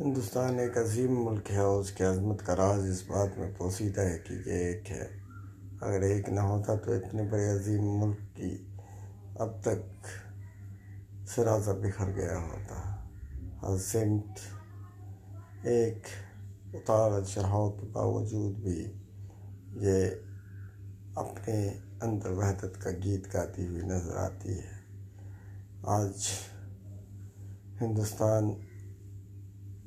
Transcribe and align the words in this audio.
ہندوستان 0.00 0.58
ایک 0.58 0.76
عظیم 0.78 1.12
ملک 1.24 1.50
ہے، 1.50 1.58
اور 1.60 1.80
اس 1.80 1.90
کی 1.92 2.04
عظمت 2.04 2.42
کا 2.46 2.54
راز 2.56 2.84
اس 2.90 3.02
بات 3.06 3.36
میں 3.38 3.50
پوسیدہ 3.56 4.00
ہے 4.00 4.18
کہ 4.18 4.34
یہ 4.46 4.52
ایک 4.66 4.90
ہے۔ 4.90 5.08
اگر 5.80 6.00
ایک 6.02 6.28
نہ 6.28 6.40
ہوتا 6.40 6.74
تو 6.74 6.92
اتنے 6.92 7.22
بڑے 7.22 7.48
عظیم 7.48 7.84
ملک 8.00 8.20
کی 8.36 8.52
اب 9.36 9.60
تک 9.62 10.06
سرازہ 11.34 11.70
بکھر 11.82 12.14
گیا 12.16 12.38
ہوتا۔ 12.38 12.78
ہر 13.62 13.76
سمت 13.82 14.40
ایک 15.66 16.06
اتار 16.74 17.20
چڑھاؤ 17.24 17.70
کے 17.70 17.86
باوجود 17.92 18.58
بھی 18.58 18.80
یہ 19.82 20.08
اپنے 21.24 21.58
اندر 22.02 22.30
وحدت 22.40 22.82
کا 22.82 22.90
گیت 23.04 23.32
گاتی 23.34 23.66
ہوئی 23.66 23.82
نظر 23.86 24.16
آتی 24.16 24.58
ہے۔ 24.58 24.78
آج 25.98 26.28
ہندوستان 27.80 28.50